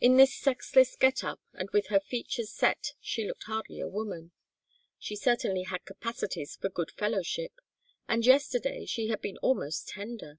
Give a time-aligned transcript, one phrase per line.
[0.00, 4.30] In this sexless get up and with her features set she looked hardly a woman.
[5.00, 7.54] She certainly had capacities for good fellowship,
[8.06, 10.38] and yesterday she had been almost tender.